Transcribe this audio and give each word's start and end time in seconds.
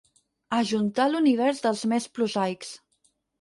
Ajuntà 0.59 1.05
l'univers 1.11 1.61
dels 1.67 1.85
més 1.93 2.09
prosaics. 2.17 2.73